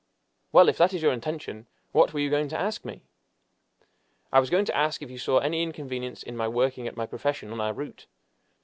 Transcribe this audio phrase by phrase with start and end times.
[0.51, 3.03] "Well, if that is your intention what were you going to ask me?"
[4.33, 7.05] "I was going to ask if you saw any inconvenience in my working at my
[7.05, 8.07] profession on our route.